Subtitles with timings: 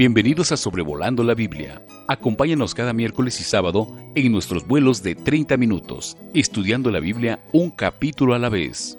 [0.00, 1.82] Bienvenidos a Sobrevolando la Biblia.
[2.08, 7.70] Acompáñanos cada miércoles y sábado en nuestros vuelos de 30 minutos, estudiando la Biblia un
[7.70, 8.96] capítulo a la vez.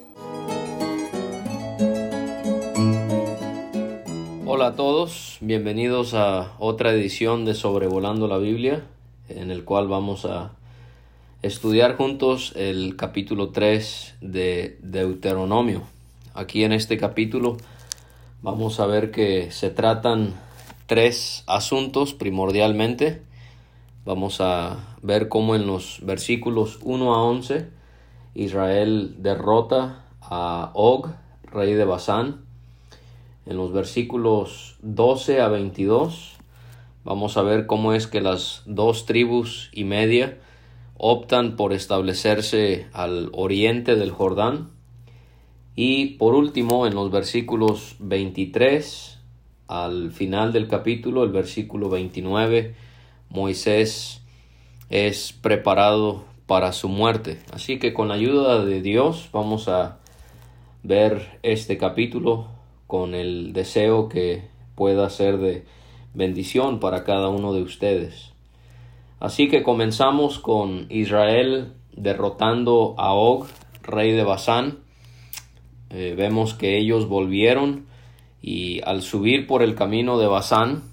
[4.46, 8.84] Hola a todos, bienvenidos a otra edición de Sobrevolando la Biblia,
[9.28, 10.52] en el cual vamos a
[11.42, 15.82] estudiar juntos el capítulo 3 de Deuteronomio.
[16.36, 17.58] Aquí en este capítulo
[18.44, 20.36] vamos a ver que se tratan
[20.92, 23.22] tres asuntos primordialmente.
[24.04, 27.70] Vamos a ver cómo en los versículos 1 a 11
[28.36, 31.08] Israel derrota a Og,
[31.44, 32.42] rey de Basán.
[33.46, 36.36] En los versículos 12 a 22
[37.06, 40.40] vamos a ver cómo es que las dos tribus y media
[40.98, 44.72] optan por establecerse al oriente del Jordán.
[45.74, 49.21] Y por último, en los versículos 23
[49.72, 52.76] al final del capítulo, el versículo 29,
[53.30, 54.22] Moisés
[54.90, 57.40] es preparado para su muerte.
[57.54, 60.00] Así que con la ayuda de Dios vamos a
[60.84, 62.48] ver este capítulo
[62.86, 64.44] con el deseo que
[64.76, 65.64] pueda ser de
[66.14, 68.34] bendición para cada uno de ustedes.
[69.22, 73.48] Así que comenzamos con Israel derrotando a Og,
[73.84, 74.80] rey de Basán.
[75.92, 77.90] Eh, vemos que ellos volvieron
[78.42, 80.84] y al subir por el camino de Basán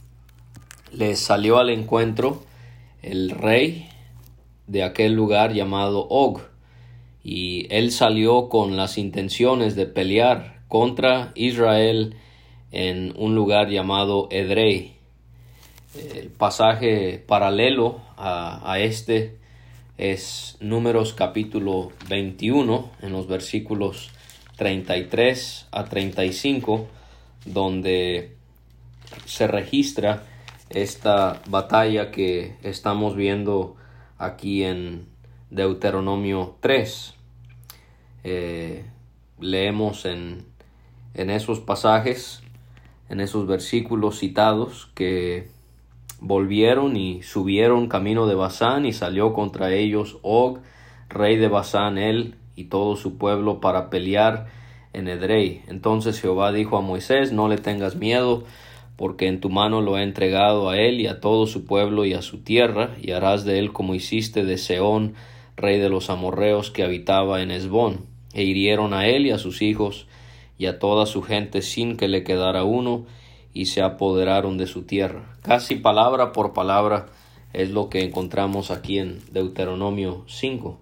[0.92, 2.42] les salió al encuentro
[3.02, 3.88] el rey
[4.66, 6.41] de aquel lugar llamado Og
[7.24, 12.14] y él salió con las intenciones de pelear contra Israel
[12.70, 14.94] en un lugar llamado Edrei.
[16.14, 19.36] El pasaje paralelo a, a este
[19.96, 24.10] es Números capítulo 21 en los versículos
[24.56, 26.88] 33 a 35
[27.44, 28.36] donde
[29.25, 30.25] se registra
[30.70, 33.76] esta batalla que estamos viendo
[34.19, 35.06] aquí en
[35.50, 37.15] Deuteronomio 3.
[38.25, 38.84] Eh,
[39.41, 40.44] leemos en,
[41.15, 42.43] en esos pasajes,
[43.09, 45.49] en esos versículos citados, que
[46.20, 50.59] volvieron y subieron camino de Basán y salió contra ellos Og,
[51.09, 54.49] rey de Basán, él y todo su pueblo para pelear
[54.98, 55.62] en Edrei.
[55.69, 58.44] Entonces Jehová dijo a Moisés, no le tengas miedo,
[58.97, 62.14] porque en tu mano lo he entregado a él y a todo su pueblo y
[62.14, 65.14] a su tierra, y harás de él como hiciste de Seón,
[65.56, 68.06] rey de los amorreos que habitaba en Esbón.
[68.34, 70.06] E hirieron a él y a sus hijos
[70.58, 73.06] y a toda su gente sin que le quedara uno,
[73.54, 75.37] y se apoderaron de su tierra.
[75.42, 77.06] Casi palabra por palabra
[77.53, 80.78] es lo que encontramos aquí en Deuteronomio 5.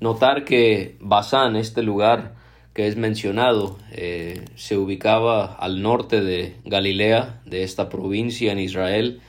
[0.00, 2.34] Notar que Basán, este lugar,
[2.78, 9.20] que es mencionado eh, se ubicaba al norte de Galilea, de esta provincia en Israel.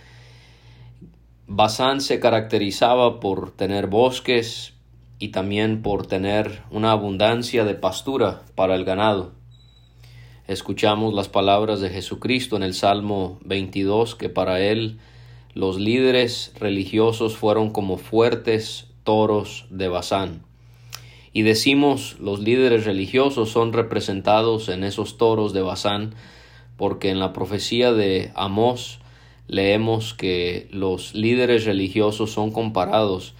[1.48, 4.76] Basán se caracterizaba por tener bosques
[5.18, 9.32] y también por tener una abundancia de pastura para el ganado.
[10.48, 15.00] Escuchamos las palabras de Jesucristo en el Salmo 22 que para él
[15.56, 20.49] los líderes religiosos fueron como fuertes toros de Basán.
[21.32, 26.16] Y decimos los líderes religiosos son representados en esos toros de Bazán,
[26.78, 29.00] porque en la profecía de Amós
[29.48, 33.34] leemos que los líderes religiosos son comparados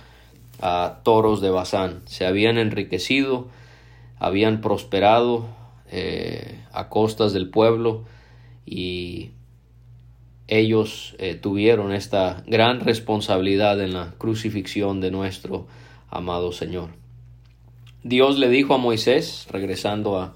[0.62, 2.02] a toros de Bazán.
[2.06, 3.48] Se habían enriquecido,
[4.20, 5.48] habían prosperado
[5.92, 8.04] eh, a costas del pueblo
[8.66, 9.32] y
[10.48, 15.68] ellos eh, tuvieron esta gran responsabilidad en la crucifixión de nuestro
[16.10, 16.90] amado Señor.
[18.04, 20.34] Dios le dijo a Moisés, regresando a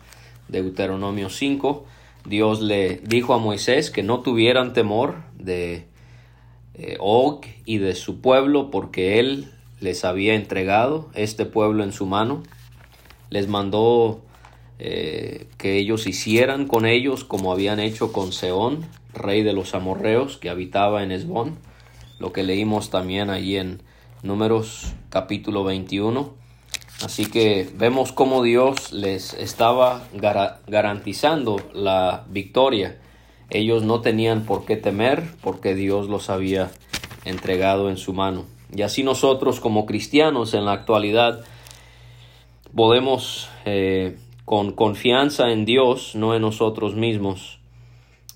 [0.50, 1.86] Deuteronomio 5,
[2.26, 5.86] Dios le dijo a Moisés que no tuvieran temor de
[6.74, 12.06] eh, Og y de su pueblo porque él les había entregado este pueblo en su
[12.06, 12.44] mano.
[13.30, 14.22] Les mandó
[14.80, 20.38] eh, que ellos hicieran con ellos como habían hecho con Seón, rey de los amorreos
[20.38, 21.58] que habitaba en Esbón,
[22.20, 23.82] lo que leímos también allí en
[24.22, 26.43] Números capítulo 21
[27.04, 30.08] Así que vemos cómo Dios les estaba
[30.68, 32.98] garantizando la victoria.
[33.50, 36.72] Ellos no tenían por qué temer porque Dios los había
[37.26, 38.46] entregado en su mano.
[38.74, 41.44] Y así nosotros como cristianos en la actualidad
[42.74, 47.60] podemos eh, con confianza en Dios, no en nosotros mismos,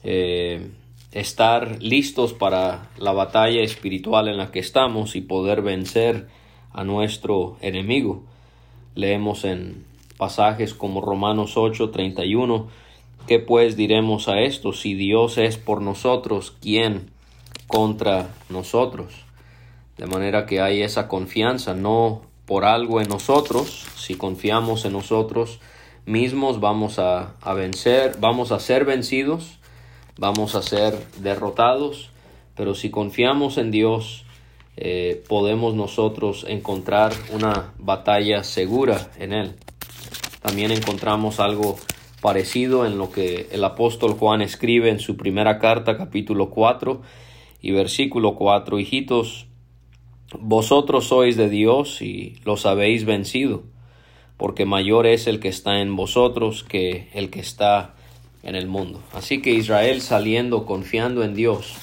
[0.03, 0.71] eh,
[1.13, 6.27] estar listos para la batalla espiritual en la que estamos y poder vencer
[6.73, 8.23] a nuestro enemigo.
[8.97, 9.85] Leemos en
[10.17, 12.67] pasajes como Romanos 8, 31,
[13.27, 14.71] ¿Qué pues diremos a esto?
[14.71, 17.11] Si Dios es por nosotros, ¿quién
[17.67, 19.13] contra nosotros?
[19.97, 25.59] De manera que hay esa confianza, no por algo en nosotros, si confiamos en nosotros
[26.05, 29.59] mismos vamos a, vencer, vamos a ser vencidos,
[30.17, 32.11] vamos a ser derrotados,
[32.55, 34.23] pero si confiamos en Dios,
[34.77, 39.55] eh, podemos nosotros encontrar una batalla segura en Él.
[40.41, 41.77] También encontramos algo
[42.21, 47.01] parecido en lo que el apóstol Juan escribe en su primera carta, capítulo 4
[47.61, 48.79] y versículo 4.
[48.79, 49.47] Hijitos,
[50.39, 53.63] vosotros sois de Dios y los habéis vencido,
[54.37, 57.95] porque mayor es el que está en vosotros que el que está
[58.43, 59.01] en el mundo.
[59.13, 61.75] Así que Israel saliendo confiando en Dios,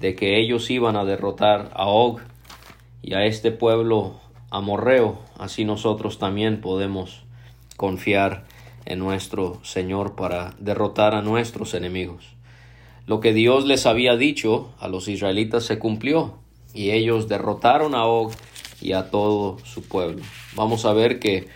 [0.00, 2.20] de que ellos iban a derrotar a Og
[3.02, 4.18] y a este pueblo
[4.50, 7.22] amorreo, así nosotros también podemos
[7.76, 8.44] confiar
[8.86, 12.24] en nuestro Señor para derrotar a nuestros enemigos.
[13.06, 16.38] Lo que Dios les había dicho a los israelitas se cumplió
[16.72, 18.32] y ellos derrotaron a Og
[18.80, 20.22] y a todo su pueblo.
[20.54, 21.48] Vamos a ver que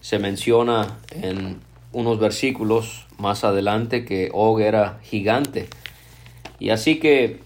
[0.00, 1.60] se menciona en
[1.92, 5.68] unos versículos más adelante que Og era gigante.
[6.58, 7.40] Y así que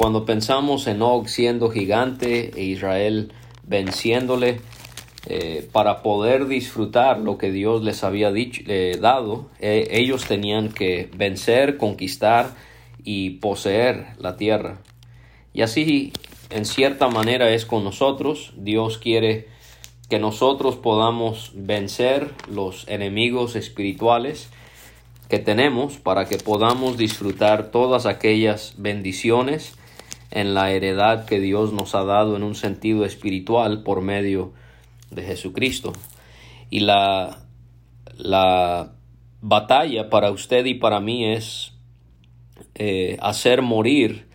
[0.00, 3.34] cuando pensamos en Og siendo gigante e Israel
[3.68, 4.62] venciéndole,
[5.26, 10.70] eh, para poder disfrutar lo que Dios les había dicho, eh, dado, eh, ellos tenían
[10.70, 12.54] que vencer, conquistar
[13.04, 14.78] y poseer la tierra.
[15.52, 16.14] Y así,
[16.48, 18.54] en cierta manera, es con nosotros.
[18.56, 19.48] Dios quiere
[20.08, 24.48] que nosotros podamos vencer los enemigos espirituales
[25.28, 29.74] que tenemos para que podamos disfrutar todas aquellas bendiciones
[30.30, 34.52] en la heredad que Dios nos ha dado en un sentido espiritual por medio
[35.10, 35.92] de Jesucristo.
[36.70, 37.40] Y la,
[38.16, 38.92] la
[39.40, 41.72] batalla para usted y para mí es
[42.74, 44.28] eh, hacer morir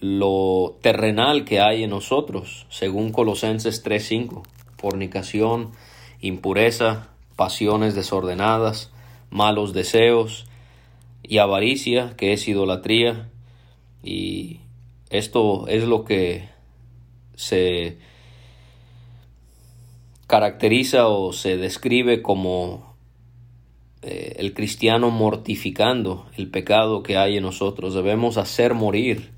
[0.00, 4.42] lo terrenal que hay en nosotros, según Colosenses 3:5,
[4.78, 5.72] fornicación,
[6.20, 8.92] impureza, pasiones desordenadas,
[9.30, 10.46] malos deseos
[11.22, 13.28] y avaricia, que es idolatría.
[14.02, 14.60] Y
[15.10, 16.48] esto es lo que
[17.34, 17.98] se
[20.28, 22.94] caracteriza o se describe como
[24.02, 27.94] eh, el cristiano mortificando el pecado que hay en nosotros.
[27.94, 29.30] Debemos hacer morir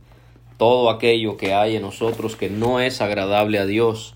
[0.58, 4.14] todo aquello que hay en nosotros que no es agradable a Dios.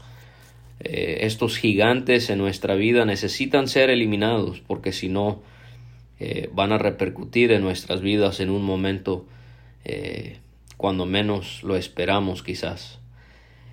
[0.81, 5.41] Eh, estos gigantes en nuestra vida necesitan ser eliminados porque si no
[6.21, 9.25] eh, van a repercutir en nuestras vidas en un momento
[10.77, 12.99] cuando menos lo esperamos quizás.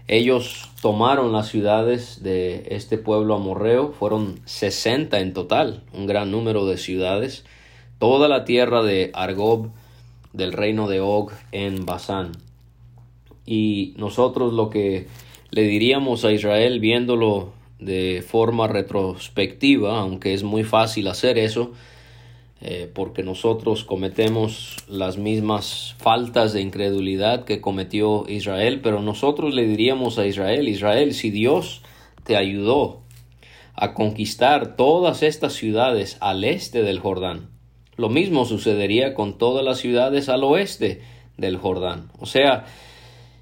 [0.07, 6.65] Ellos tomaron las ciudades de este pueblo amorreo, fueron 60 en total, un gran número
[6.65, 7.45] de ciudades,
[7.99, 9.69] toda la tierra de Argob,
[10.33, 12.33] del reino de Og en Basán.
[13.45, 15.07] Y nosotros lo que
[15.51, 21.71] le diríamos a Israel viéndolo de forma retrospectiva, aunque es muy fácil hacer eso,
[22.65, 29.67] eh, porque nosotros cometemos las mismas faltas de incredulidad que cometió Israel, pero nosotros le
[29.67, 31.81] diríamos a Israel, Israel, si Dios
[32.23, 33.01] te ayudó
[33.75, 37.49] a conquistar todas estas ciudades al este del Jordán,
[37.97, 41.01] lo mismo sucedería con todas las ciudades al oeste
[41.35, 42.11] del Jordán.
[42.17, 42.63] O sea,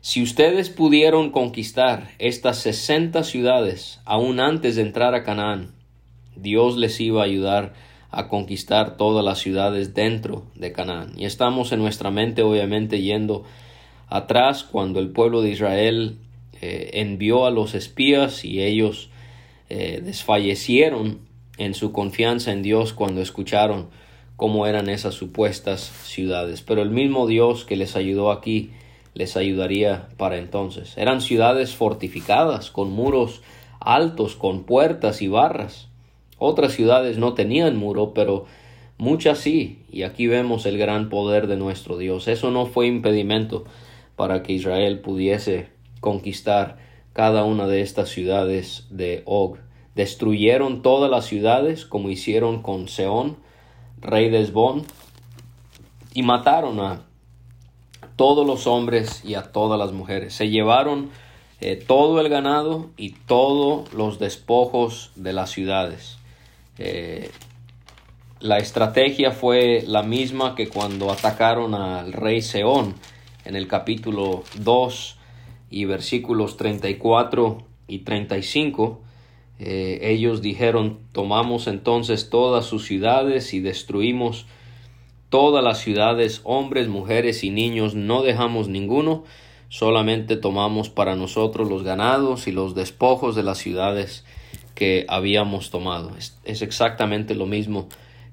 [0.02, 5.76] si ustedes pudieron conquistar estas 60 ciudades aún antes de entrar a Canaán,
[6.36, 11.14] Dios les iba a ayudar a conquistar todas las ciudades dentro de Canaán.
[11.18, 13.44] Y estamos en nuestra mente obviamente yendo
[14.08, 16.18] atrás cuando el pueblo de Israel
[16.62, 19.10] eh, envió a los espías y ellos
[19.70, 21.20] eh, desfallecieron
[21.58, 23.90] en su confianza en Dios cuando escucharon
[24.36, 26.62] cómo eran esas supuestas ciudades.
[26.62, 28.72] Pero el mismo Dios que les ayudó aquí
[29.14, 30.98] les ayudaría para entonces.
[30.98, 33.42] Eran ciudades fortificadas, con muros
[33.80, 35.88] altos, con puertas y barras.
[36.44, 38.46] Otras ciudades no tenían muro, pero
[38.98, 42.28] muchas sí, y aquí vemos el gran poder de nuestro Dios.
[42.28, 43.64] Eso no fue impedimento
[44.16, 45.68] para que Israel pudiese
[46.00, 46.80] conquistar
[47.14, 49.60] cada una de estas ciudades de Og.
[49.94, 53.38] Destruyeron todas las ciudades como hicieron con Seón,
[54.00, 54.82] rey de Esbón,
[56.16, 57.04] y mataron a
[58.16, 60.34] todos los hombres y a todas las mujeres.
[60.34, 61.12] Se llevaron
[61.60, 66.18] eh, todo el ganado y todos los despojos de las ciudades.
[66.84, 67.30] Eh,
[68.40, 72.96] la estrategia fue la misma que cuando atacaron al rey Seón
[73.46, 75.18] en el capítulo 2
[75.70, 79.00] y versículos 34 y 35.
[79.60, 84.48] Eh, ellos dijeron, tomamos entonces todas sus ciudades y destruimos
[85.30, 89.24] todas las ciudades, hombres, mujeres y niños, no dejamos ninguno,
[89.70, 94.26] solamente tomamos para nosotros los ganados y los despojos de las ciudades
[94.82, 96.12] que habíamos tomado.
[96.18, 97.88] Es, exactamente lo mismo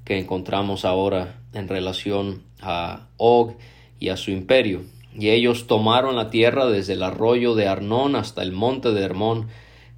[0.06, 3.56] que encontramos ahora en relación a Og
[4.00, 4.80] y a su imperio.
[5.14, 9.48] Y ellos tomaron la tierra desde el arroyo de Arnón hasta el monte de Hermón,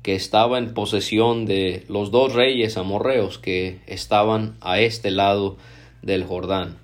[0.02, 5.56] que estaba en posesión de los dos reyes amorreos que estaban a este lado
[6.02, 6.78] del Jordán.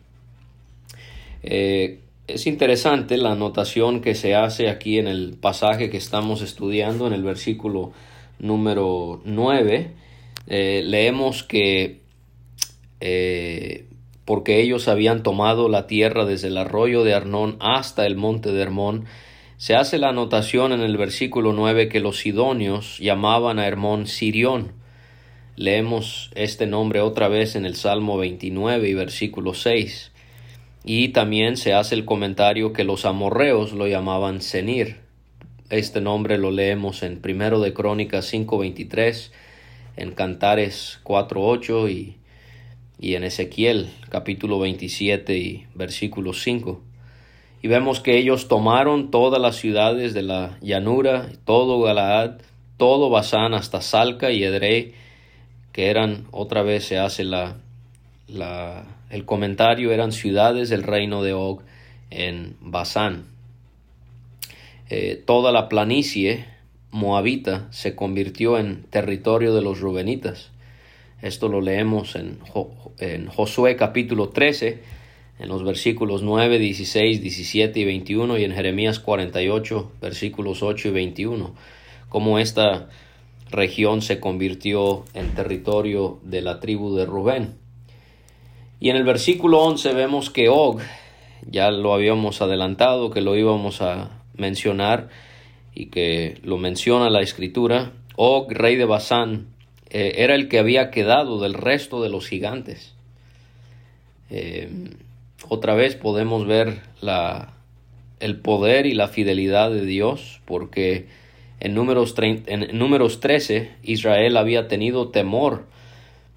[1.43, 7.09] Eh, es interesante la anotación que se hace aquí en el pasaje que estamos estudiando,
[7.09, 7.91] en el versículo
[8.39, 9.91] número 9.
[10.49, 12.01] Eh, leemos que
[13.01, 13.87] eh,
[14.27, 18.61] porque ellos habían tomado la tierra desde el arroyo de Arnón hasta el monte de
[18.61, 19.07] Hermón,
[19.57, 24.73] se hace la anotación en el versículo 9 que los sidonios llamaban a Hermón Sirión.
[25.55, 30.13] Leemos este nombre otra vez en el Salmo 29 y versículo 6.
[30.85, 35.06] Y también se hace el comentario que los amorreos lo llamaban Senir.
[35.69, 39.33] Este nombre lo leemos en Primero de Crónicas 5.23,
[39.97, 42.17] en Cantares 4.8 y,
[43.01, 46.81] y en Ezequiel capítulo 27 y versículo 5.
[47.63, 52.43] Y vemos que ellos tomaron todas las ciudades de la llanura, todo Galaad,
[52.77, 54.95] todo Basán hasta Salca y Edrei,
[55.73, 57.57] que eran, otra vez se hace la,
[58.29, 61.63] la el comentario eran ciudades del reino de Og
[62.11, 63.36] en Basán.
[64.89, 66.45] Eh, toda la planicie
[66.93, 70.51] moabita se convirtió en territorio de los rubenitas.
[71.23, 72.39] Esto lo leemos en,
[73.01, 74.83] en Josué capítulo 13,
[75.41, 80.91] en los versículos 9, 16, 17 y 21 y en Jeremías 48, versículos 8 y
[80.93, 81.55] 21,
[82.09, 82.89] como esta
[83.51, 87.55] región se convirtió en territorio de la tribu de Rubén.
[88.79, 90.81] Y en el versículo 11 vemos que Og,
[91.51, 95.09] ya lo habíamos adelantado, que lo íbamos a mencionar
[95.75, 99.49] y que lo menciona la escritura, Og, rey de Basán,
[99.91, 102.95] eh, era el que había quedado del resto de los gigantes.
[104.31, 104.69] Eh,
[105.49, 107.55] otra vez podemos ver la,
[108.21, 111.07] el poder y la fidelidad de Dios, porque
[111.61, 115.67] en números, en números 13 Israel había tenido temor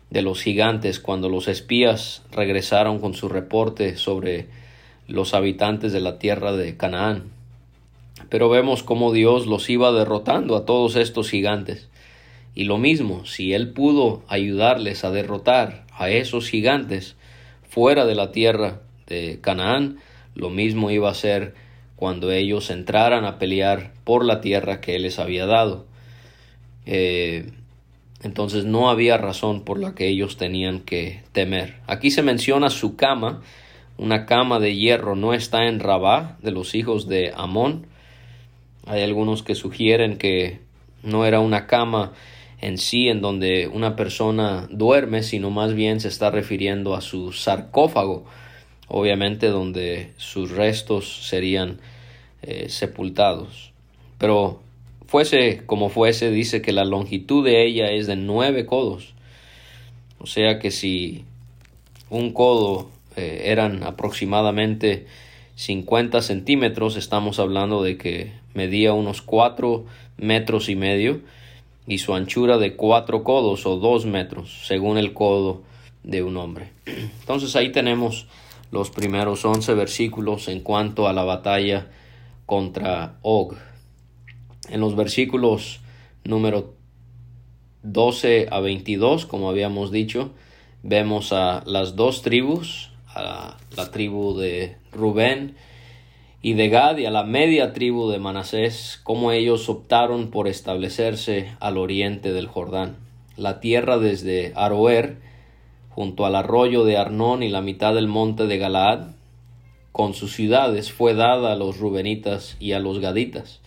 [0.10, 4.48] de los gigantes cuando los espías regresaron con su reporte sobre
[5.08, 7.39] los habitantes de la tierra de Canaán.
[8.30, 11.90] Pero vemos cómo Dios los iba derrotando a todos estos gigantes.
[12.56, 17.16] Y lo mismo, si Él pudo ayudarles a derrotar a esos gigantes
[17.68, 19.98] fuera de la tierra de Canaán,
[20.36, 21.54] lo mismo iba a ser
[21.96, 25.86] cuando ellos entraran a pelear por la tierra que Él les había dado.
[26.86, 27.52] Eh,
[28.22, 31.76] entonces no había razón por la que ellos tenían que temer.
[31.88, 33.42] Aquí se menciona su cama,
[33.98, 37.86] una cama de hierro, no está en Rabá de los hijos de Amón.
[38.90, 40.58] Hay algunos que sugieren que
[41.04, 42.14] no era una cama
[42.60, 47.32] en sí en donde una persona duerme, sino más bien se está refiriendo a su
[47.32, 48.26] sarcófago,
[48.88, 51.80] obviamente donde sus restos serían
[52.42, 53.74] eh, sepultados.
[54.18, 54.60] Pero
[55.06, 59.14] fuese como fuese, dice que la longitud de ella es de nueve codos.
[60.18, 61.26] O sea que si
[62.10, 65.06] un codo eh, eran aproximadamente
[65.60, 69.84] 50 centímetros, estamos hablando de que medía unos cuatro
[70.16, 71.20] metros y medio
[71.86, 75.64] y su anchura de cuatro codos o dos metros, según el codo
[76.02, 76.72] de un hombre.
[76.86, 78.28] Entonces ahí tenemos
[78.72, 81.88] los primeros once versículos en cuanto a la batalla
[82.46, 83.58] contra Og
[84.70, 85.82] en los versículos
[86.24, 86.74] número
[87.84, 90.32] 12 a 22, como habíamos dicho,
[90.84, 95.56] vemos a las dos tribus, a la tribu de Rubén
[96.42, 101.52] y de Gad y a la media tribu de Manasés, como ellos optaron por establecerse
[101.60, 102.98] al oriente del Jordán.
[103.36, 105.18] La tierra desde Aroer,
[105.90, 109.08] junto al arroyo de Arnón y la mitad del monte de Galaad,
[109.92, 113.60] con sus ciudades, fue dada a los rubenitas y a los gaditas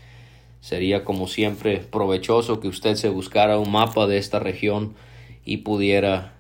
[0.62, 4.94] Sería como siempre provechoso que usted se buscara un mapa de esta región
[5.44, 6.34] y pudiera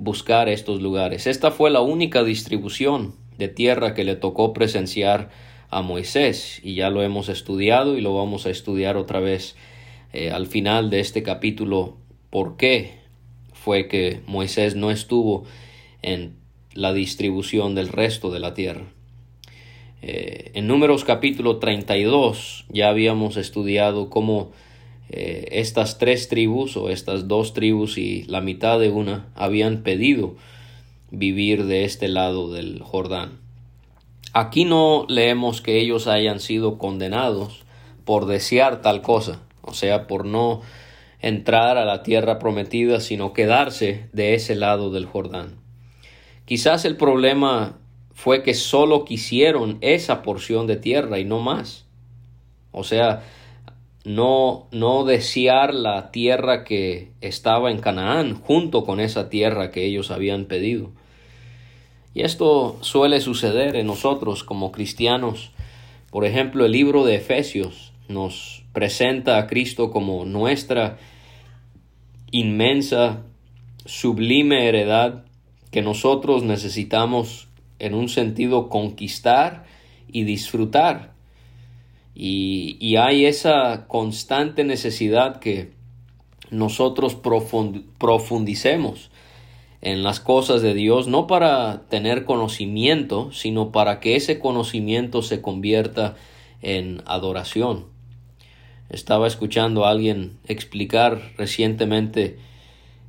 [0.00, 1.26] buscar estos lugares.
[1.26, 5.30] Esta fue la única distribución de tierra que le tocó presenciar
[5.68, 9.56] a Moisés y ya lo hemos estudiado y lo vamos a estudiar otra vez
[10.12, 11.98] eh, al final de este capítulo
[12.30, 12.94] por qué
[13.52, 15.44] fue que Moisés no estuvo
[16.02, 16.34] en
[16.72, 18.86] la distribución del resto de la tierra.
[20.02, 24.50] Eh, en Números capítulo 32 ya habíamos estudiado cómo
[25.12, 30.36] eh, estas tres tribus o estas dos tribus y la mitad de una habían pedido
[31.10, 33.38] vivir de este lado del Jordán.
[34.32, 37.64] Aquí no leemos que ellos hayan sido condenados
[38.04, 40.62] por desear tal cosa, o sea, por no
[41.20, 45.56] entrar a la tierra prometida, sino quedarse de ese lado del Jordán.
[46.44, 47.78] Quizás el problema
[48.12, 51.86] fue que solo quisieron esa porción de tierra y no más.
[52.70, 53.24] O sea,
[54.04, 60.10] no, no desear la tierra que estaba en Canaán junto con esa tierra que ellos
[60.10, 60.90] habían pedido.
[62.14, 65.52] Y esto suele suceder en nosotros como cristianos.
[66.10, 70.98] Por ejemplo, el libro de Efesios nos presenta a Cristo como nuestra
[72.32, 73.22] inmensa,
[73.84, 75.24] sublime heredad
[75.70, 79.64] que nosotros necesitamos en un sentido conquistar
[80.08, 81.09] y disfrutar.
[82.14, 85.72] Y, hay esa constante necesidad que
[86.50, 87.16] nosotros
[87.98, 89.10] profundicemos
[89.80, 95.40] en las cosas de Dios, no para tener conocimiento, sino para que ese conocimiento se
[95.40, 96.16] convierta
[96.60, 97.86] en adoración.
[98.90, 102.38] Estaba escuchando a alguien explicar recientemente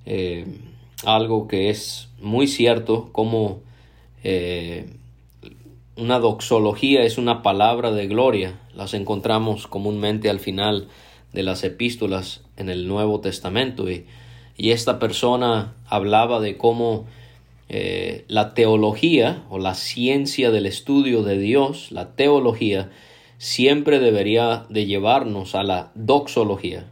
[0.05, 0.45] eh,
[1.03, 3.61] algo que es muy cierto, como
[4.23, 4.85] eh,
[5.95, 10.87] una doxología es una palabra de gloria, las encontramos comúnmente al final
[11.33, 14.05] de las epístolas en el Nuevo Testamento y,
[14.57, 17.07] esta persona hablaba de cómo
[17.67, 22.91] eh, la teología o la ciencia del estudio de Dios, la teología,
[23.39, 26.85] siempre debería de llevarnos a la doxología.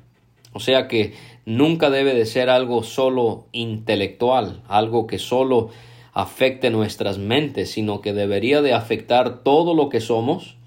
[0.51, 1.13] O sea que
[1.45, 5.69] nunca debe de ser algo solo intelectual, algo que solo
[6.11, 10.57] afecte nuestras mentes, sino que debería de afectar todo lo que somos,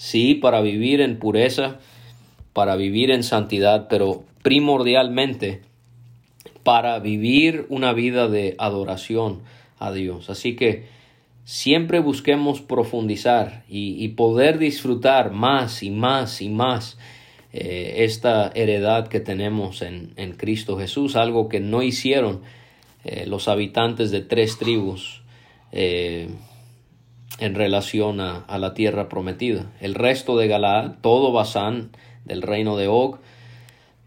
[0.00, 1.76] sí, para vivir en pureza,
[2.54, 5.60] para vivir en santidad, pero primordialmente
[6.62, 9.42] para vivir una vida de adoración
[9.78, 10.30] a Dios.
[10.30, 10.86] Así que
[11.44, 16.96] siempre busquemos profundizar y, poder disfrutar más y más y más
[17.52, 22.40] eh, esta heredad que tenemos en, en Cristo Jesús, algo que no hicieron
[23.04, 25.20] eh, los habitantes de tres tribus
[25.72, 26.30] eh,
[27.40, 29.72] en relación a, la tierra prometida.
[29.80, 31.90] El resto de Galaad, todo Basán
[32.24, 33.16] del reino de Og,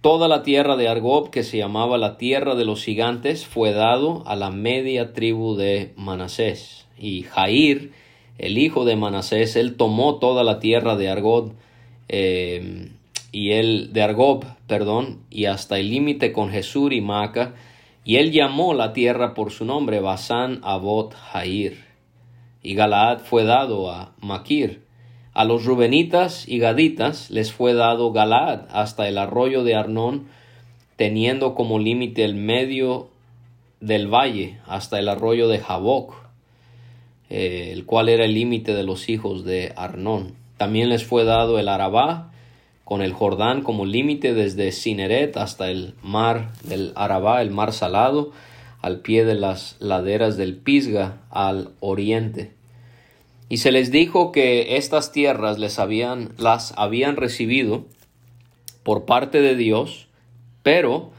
[0.01, 4.23] toda la tierra de Argob, que se llamaba la tierra de los gigantes, fue dado
[4.27, 6.85] a la media tribu de Manasés.
[6.97, 7.91] Y Jair,
[8.37, 11.53] el hijo de Manasés, él tomó toda la tierra de Argob,
[12.09, 12.91] eh,
[13.31, 17.55] y él, de Argob, perdón, y hasta el límite con Jesús y Maca,
[18.05, 21.92] y él llamó la tierra por su nombre Basán Abot Jair.
[22.63, 24.81] Y Galaad fue dado a Maquir.
[25.33, 30.27] A los Rubenitas y Gaditas les fue dado Galaad hasta el arroyo de Arnón,
[30.95, 33.09] teniendo como límite el medio
[33.81, 36.15] del valle hasta el arroyo de Jaboc,
[37.29, 40.35] eh, el cual era el límite de los hijos de Arnón.
[40.57, 42.31] También les fue dado el Arabá,
[42.83, 48.31] con el Jordán como límite desde Cineret hasta el mar del Arabá, el mar salado,
[48.83, 52.51] al pie de las laderas del Pisga al oriente.
[53.47, 57.85] Y se les dijo que estas tierras les habían, las habían recibido
[58.83, 60.07] por parte de Dios,
[60.63, 61.11] pero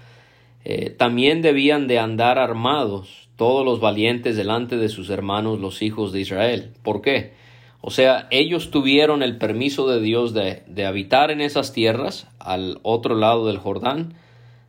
[0.67, 6.13] eh, también debían de andar armados todos los valientes delante de sus hermanos los hijos
[6.13, 6.75] de Israel.
[6.83, 7.33] ¿Por qué?
[7.81, 13.15] O sea, ellos tuvieron el permiso de Dios de, habitar en esas tierras, al otro
[13.15, 14.13] lado del Jordán,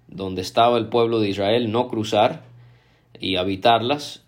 [0.08, 2.55] donde estaba el pueblo de Israel, no cruzar
[3.20, 4.24] y habitarlas.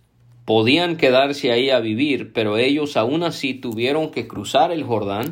[0.46, 5.32] Podían quedarse ahí a vivir, pero ellos aún así tuvieron que cruzar el Jordán,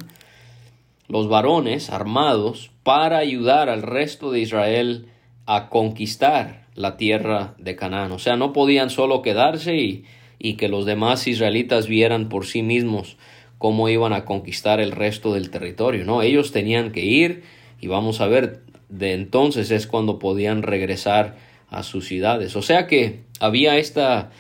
[1.07, 5.07] los varones armados, para ayudar al resto de Israel
[5.45, 8.11] a conquistar la tierra de Canaán.
[8.11, 10.05] O sea, no podían solo quedarse y,
[10.39, 13.17] y que los demás israelitas vieran por sí mismos
[13.57, 16.21] cómo iban a conquistar el resto del territorio, ¿no?
[16.21, 17.43] Ellos tenían que ir
[17.79, 21.37] y vamos a ver, de entonces es cuando podían regresar
[21.75, 22.55] a sus ciudades.
[22.55, 24.31] O sea que había esta,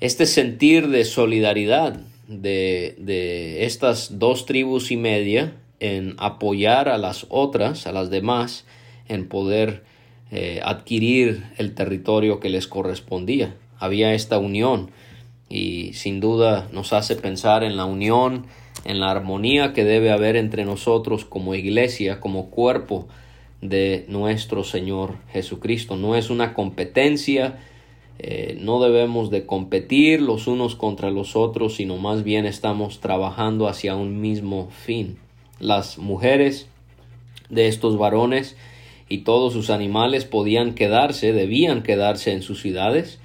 [0.00, 7.26] este sentir de solidaridad de, de estas dos tribus y media en apoyar a las
[7.28, 8.64] otras, a las demás,
[9.08, 9.82] en poder
[10.30, 13.54] eh, adquirir el territorio que les correspondía.
[13.78, 14.90] Había esta unión
[15.48, 18.46] y sin duda nos hace pensar en la unión,
[18.84, 23.06] en la armonía que debe haber entre nosotros como iglesia, como cuerpo
[23.64, 25.96] de nuestro Señor Jesucristo.
[25.96, 27.60] No es una competencia,
[28.18, 33.66] eh, no debemos de competir los unos contra los otros, sino más bien estamos trabajando
[33.66, 35.16] hacia un mismo fin.
[35.60, 36.68] Las mujeres
[37.48, 38.54] de estos varones
[39.08, 43.18] y todos sus animales podían quedarse, debían quedarse en sus ciudades,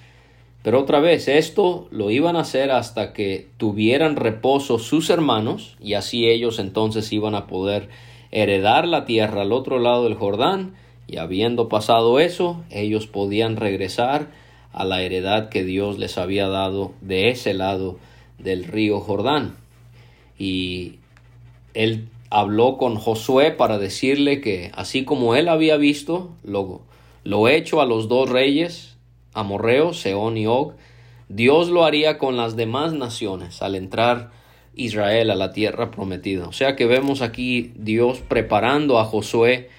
[0.62, 5.94] Pero otra vez, esto lo iban a hacer hasta que tuvieran reposo sus hermanos y
[5.94, 7.88] así ellos entonces iban a poder
[8.32, 10.76] heredar la tierra al otro lado del Jordán
[11.08, 14.28] y habiendo pasado eso, ellos podían regresar
[14.72, 17.98] a la heredad que Dios les había dado de ese lado
[18.38, 19.56] del río Jordán.
[20.38, 21.00] Y
[21.74, 26.82] él habló con Josué para decirle que así como él había visto lo,
[27.24, 28.98] lo hecho a los dos reyes,
[29.34, 30.74] Amorreo, Seón y Og,
[31.28, 34.32] Dios lo haría con las demás naciones al entrar
[34.80, 36.48] Israel a la tierra prometida.
[36.48, 39.70] O sea que vemos aquí Dios preparando a Josué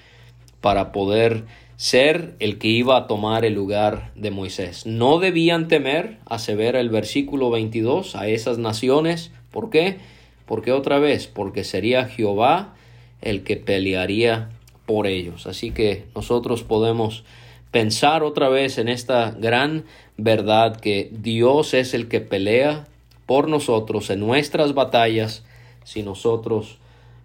[0.61, 4.85] para poder ser el que iba a tomar el lugar de Moisés.
[4.85, 9.31] No debían temer, asevera el versículo 22, a esas naciones.
[9.49, 9.97] ¿Por qué?
[10.45, 12.75] Porque otra vez, porque sería Jehová
[13.21, 14.49] el que pelearía
[14.85, 15.47] por ellos.
[15.47, 17.23] Así que nosotros podemos
[17.71, 19.85] pensar otra vez en esta gran
[20.17, 22.85] verdad que Dios es el que pelea
[23.31, 25.45] por nosotros en nuestras batallas
[25.85, 26.79] si nosotros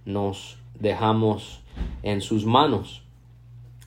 [0.04, 1.62] nos dejamos
[2.04, 3.02] en sus manos.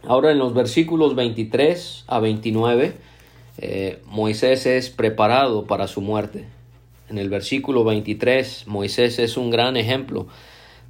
[0.03, 2.97] Ahora en los versículos 23 a 29,
[3.59, 6.43] eh, Moisés es preparado para su muerte.
[7.07, 10.27] En el versículo 23, Moisés es un gran ejemplo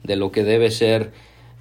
[0.03, 1.11] de lo que debe ser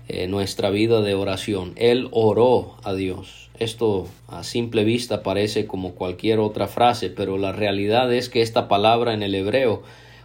[0.08, 1.74] eh, nuestra vida de oración.
[1.76, 3.47] Él oró a Dios.
[3.58, 8.68] Esto a simple vista parece como cualquier otra frase, pero la realidad es que esta
[8.68, 9.82] palabra en el hebreo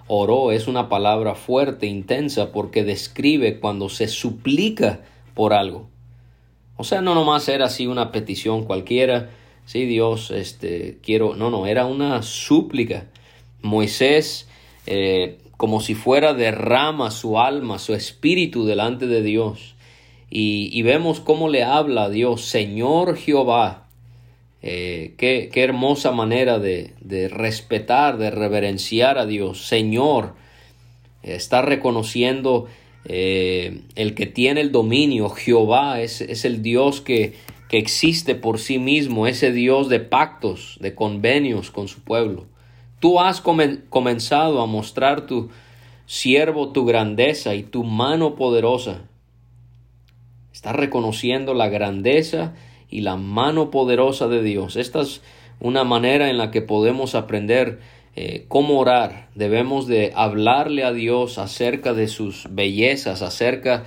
[0.07, 5.01] oró es una palabra fuerte, intensa, porque describe cuando se suplica
[5.33, 5.87] por algo.
[6.77, 9.29] O sea, no nomás era así una petición cualquiera,
[9.65, 13.05] sí, Dios, este, quiero, no, no, era una súplica.
[13.61, 14.47] Moisés,
[14.85, 19.72] eh, como si fuera derrama su alma, su espíritu delante de Dios.
[20.35, 23.85] Y, vemos cómo le habla a Dios, Señor Jehová.
[24.63, 29.67] Eh, qué, qué, hermosa manera de, de, respetar, de reverenciar a Dios.
[29.67, 30.33] Señor,
[31.21, 32.65] está reconociendo
[33.05, 37.33] eh, el que tiene el dominio, Jehová, es, es el Dios que,
[37.69, 42.47] que, existe por sí mismo, ese Dios de pactos, de convenios con su pueblo.
[42.99, 45.51] Tú has comenzado a mostrar tu
[46.07, 49.03] siervo tu grandeza y tu mano poderosa.
[50.63, 52.54] Estás reconociendo la grandeza
[52.89, 54.78] y la mano poderosa de Dios.
[54.78, 55.21] Esta es
[55.60, 57.80] una manera en la que podemos aprender
[58.15, 59.28] eh, cómo orar.
[59.36, 63.84] Debemos de hablarle a Dios acerca de sus bellezas, acerca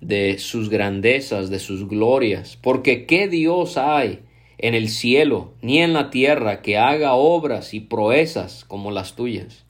[0.00, 2.56] de sus grandezas, de sus glorias.
[2.62, 4.20] Porque ¿qué Dios hay
[4.58, 9.64] en el cielo ni en la tierra que haga obras y proezas como las tuyas?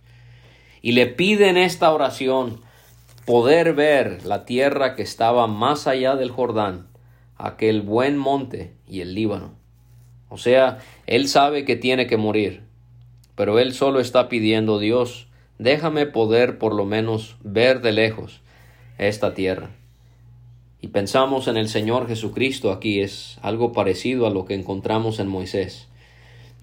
[0.82, 2.60] Y le pide en esta oración
[3.30, 6.88] poder ver la tierra que estaba más allá del Jordán,
[7.36, 9.54] aquel buen monte y el Líbano.
[10.28, 12.64] O sea, él sabe que tiene que morir,
[13.36, 18.40] pero él solo está pidiendo Dios, déjame poder por lo menos ver de lejos
[18.98, 19.70] esta tierra.
[20.80, 25.28] Y pensamos en el Señor Jesucristo aquí, es algo parecido a lo que encontramos en
[25.28, 25.86] Moisés,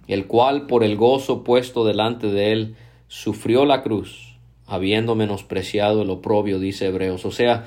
[0.09, 2.75] el cual por el gozo puesto delante de él
[3.07, 4.26] sufrió la cruz,
[4.67, 7.25] habiendo menospreciado el oprobio, dice Hebreos.
[7.25, 7.65] O sea,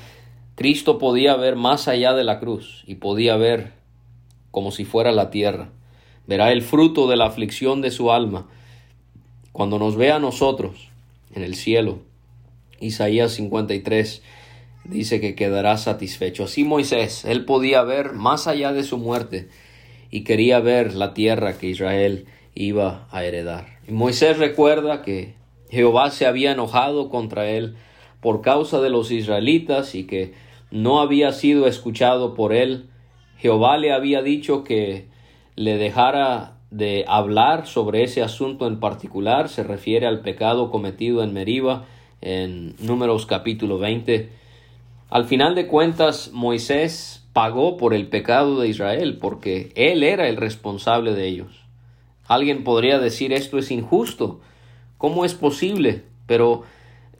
[0.55, 3.73] Cristo podía ver más allá de la cruz y podía ver
[4.51, 5.71] como si fuera la tierra.
[6.27, 8.47] Verá el fruto de la aflicción de su alma
[9.53, 10.89] cuando nos vea a nosotros
[11.35, 11.99] en el cielo,
[12.81, 14.23] Isaías 53
[14.85, 16.45] dice que quedará satisfecho.
[16.45, 19.49] Así Moisés, él podía ver más allá de su muerte
[20.11, 23.79] y quería ver la tierra que Israel iba a heredar.
[23.87, 25.35] Y Moisés recuerda que
[25.71, 27.77] Jehová se había enojado contra él
[28.21, 30.35] por causa de los israelitas y que
[30.71, 32.87] no había sido escuchado por él.
[33.39, 35.07] Jehová le había dicho que
[35.57, 41.33] le dejara de hablar sobre ese asunto en particular se refiere al pecado cometido en
[41.33, 41.87] Meriba
[42.21, 44.31] en Números capítulo 20.
[45.09, 50.37] Al final de cuentas, Moisés pagó por el pecado de Israel porque él era el
[50.37, 51.65] responsable de ellos.
[52.27, 54.41] Alguien podría decir esto es injusto.
[55.01, 56.03] ¿Cómo es posible?
[56.27, 56.65] Pero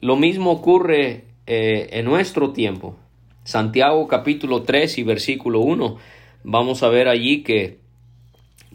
[0.01, 2.95] lo mismo ocurre eh, en nuestro tiempo.
[3.43, 5.97] Santiago capítulo 3 y versículo 1.
[6.43, 7.79] Vamos a ver allí que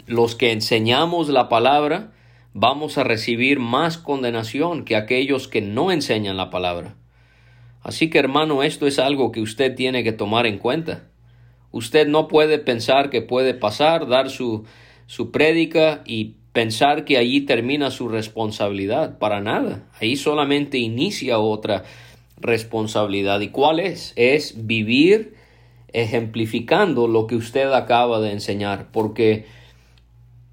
[0.08, 2.14] los que enseñamos la palabra
[2.52, 6.96] vamos a recibir más condenación que aquellos que no enseñan la palabra.
[7.82, 11.04] Así que hermano, esto es algo que usted tiene que tomar en cuenta.
[11.70, 14.64] Usted no puede pensar que puede pasar, dar su,
[15.06, 19.18] su prédica y pensar que allí termina su responsabilidad.
[19.18, 19.84] Para nada.
[20.00, 21.84] Ahí solamente inicia otra
[22.40, 23.40] responsabilidad.
[23.40, 24.14] ¿Y cuál es?
[24.16, 25.34] Es vivir
[25.92, 28.90] ejemplificando lo que usted acaba de enseñar.
[28.90, 29.44] Porque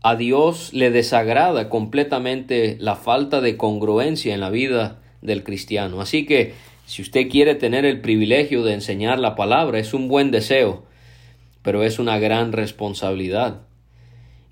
[0.01, 6.01] a Dios le desagrada completamente la falta de congruencia en la vida del cristiano.
[6.01, 6.51] Así que
[6.85, 10.83] si usted quiere tener el privilegio de enseñar la palabra, es un buen deseo,
[11.61, 13.61] pero es una gran responsabilidad.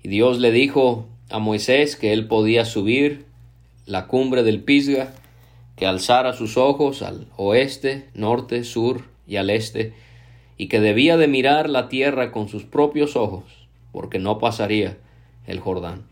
[0.02, 3.24] Y Dios le dijo a Moisés que él podía subir
[3.86, 5.12] la cumbre del Pisga,
[5.76, 9.94] que alzara sus ojos al oeste, norte, sur y al este,
[10.56, 13.44] y que debía de mirar la tierra con sus propios ojos,
[13.90, 14.98] porque no pasaría
[15.46, 16.04] el Jordán.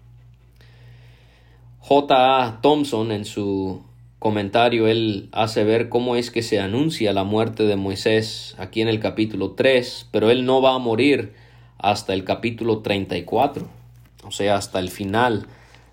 [1.79, 2.45] J.
[2.45, 2.61] A.
[2.61, 3.83] Thompson en su
[4.19, 8.89] comentario él hace ver cómo es que se anuncia la muerte de Moisés aquí en
[8.89, 11.33] el capítulo 3, pero él no va a morir
[11.79, 13.80] hasta el capítulo 34,
[14.25, 15.47] o sea, hasta el final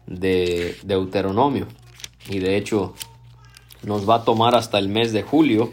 [0.06, 1.68] de Deuteronomio.
[2.30, 2.94] Y de hecho
[3.84, 5.72] nos va a tomar hasta el mes de julio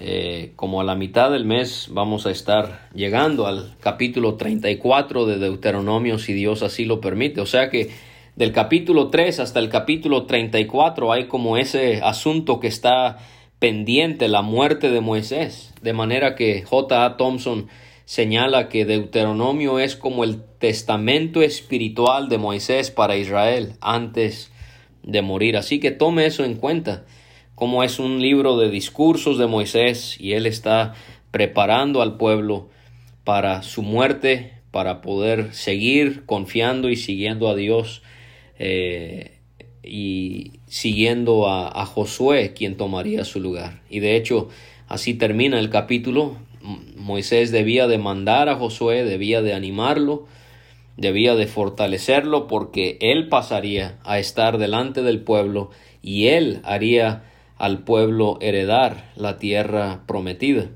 [0.00, 5.38] eh, como a la mitad del mes vamos a estar llegando al capítulo 34 de
[5.38, 7.40] Deuteronomio si Dios así lo permite.
[7.40, 7.90] O sea que
[8.34, 13.18] del capítulo 3 hasta el capítulo 34 hay como ese asunto que está
[13.60, 15.72] pendiente, la muerte de Moisés.
[15.80, 17.04] De manera que J.
[17.04, 17.16] A.
[17.16, 17.68] Thompson
[18.04, 24.50] señala que Deuteronomio es como el testamento espiritual de Moisés para Israel antes
[25.02, 25.56] de morir.
[25.56, 27.04] Así que tome eso en cuenta
[27.54, 30.94] como es un libro de discursos de Moisés y él está
[31.30, 32.68] preparando al pueblo
[33.22, 38.02] para su muerte, para poder seguir confiando y siguiendo a Dios
[38.58, 39.38] eh,
[39.82, 43.82] y siguiendo a, a Josué, quien tomaría su lugar.
[43.88, 44.48] Y de hecho,
[44.88, 46.36] así termina el capítulo.
[47.04, 50.24] Moisés debía de mandar a Josué, debía de animarlo,
[50.96, 55.68] debía de fortalecerlo porque él pasaría a estar delante del pueblo
[56.00, 57.24] y él haría
[57.58, 60.70] al pueblo heredar la tierra prometida.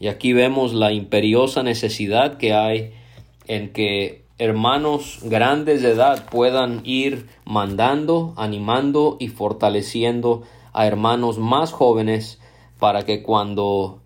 [0.00, 2.94] Y aquí vemos la imperiosa necesidad que hay
[3.46, 10.40] en que hermanos grandes de edad puedan ir mandando, animando y fortaleciendo
[10.72, 12.40] a hermanos más jóvenes
[12.78, 13.99] para que cuando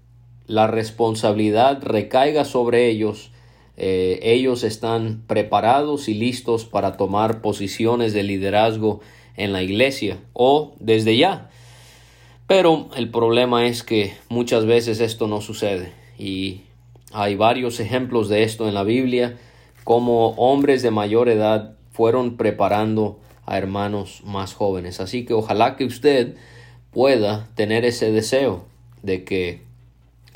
[0.47, 3.31] la responsabilidad recaiga sobre ellos,
[3.77, 9.01] eh, ellos están preparados y listos para tomar posiciones de liderazgo
[9.37, 11.51] en la iglesia o desde ya
[12.47, 16.61] pero el problema es que muchas veces esto no sucede y
[17.13, 19.39] hay varios ejemplos de esto en la Biblia,
[19.83, 25.01] como hombres de mayor edad fueron preparando a hermanos más jóvenes.
[25.01, 26.35] Así que ojalá que usted
[26.91, 28.65] pueda tener ese deseo
[29.03, 29.63] de que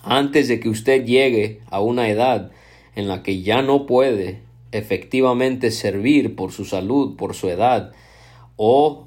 [0.08, 2.50] antes de que usted llegue a una edad
[2.96, 4.40] en la que ya no puede
[4.72, 7.92] efectivamente servir por su salud, por su edad,
[8.56, 9.06] o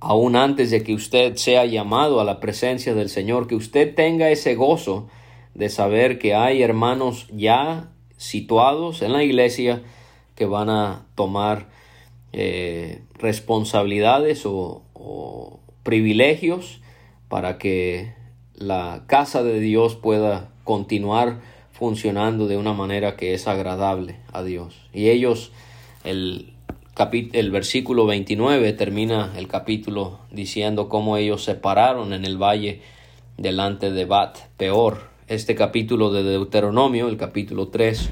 [0.00, 4.30] aún antes de que usted sea llamado a la presencia del Señor, que usted tenga
[4.30, 5.08] ese gozo
[5.54, 9.82] de saber que hay hermanos ya situados en la iglesia
[10.34, 11.68] que van a tomar
[12.32, 14.80] eh, responsabilidades o,
[15.82, 16.80] privilegios
[17.28, 18.14] para que
[18.56, 21.40] la casa de Dios pueda continuar
[21.72, 24.74] funcionando de una manera que es agradable a Dios.
[24.92, 25.50] Y ellos,
[26.04, 26.52] el,
[27.32, 32.80] el versículo 29 termina el capítulo diciendo cómo ellos se pararon en el valle
[33.36, 35.10] delante de Bat Peor.
[35.26, 38.10] Este capítulo de Deuteronomio, el capítulo 3,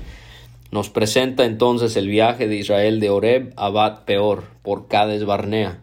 [0.72, 5.83] nos presenta entonces el viaje de Israel de Oreb a Bat Peor por Cades Barnea.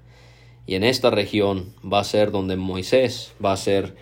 [0.65, 3.95] Y en esta región va a ser donde Moisés va a ser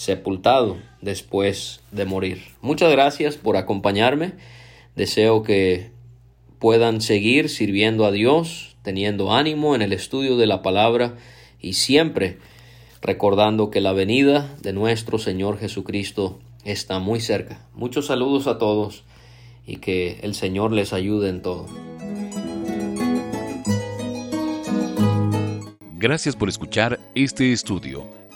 [0.00, 2.40] sepultado después de morir.
[2.62, 4.32] Muchas gracias por acompañarme.
[4.96, 5.90] Deseo que
[6.58, 11.16] puedan seguir sirviendo a Dios, teniendo ánimo en el estudio de la palabra
[11.60, 12.38] y siempre
[13.02, 17.68] recordando que la venida de nuestro Señor Jesucristo está muy cerca.
[17.74, 19.04] Muchos saludos a todos
[19.66, 21.66] y que el Señor les ayude en todo.
[25.98, 28.19] Gracias por escuchar este estudio.